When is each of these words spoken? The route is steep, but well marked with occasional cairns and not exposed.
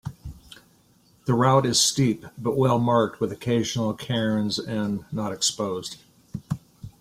The 1.25 1.35
route 1.35 1.63
is 1.67 1.79
steep, 1.79 2.25
but 2.35 2.57
well 2.57 2.79
marked 2.79 3.21
with 3.21 3.31
occasional 3.31 3.93
cairns 3.93 4.57
and 4.57 5.05
not 5.11 5.31
exposed. 5.31 5.97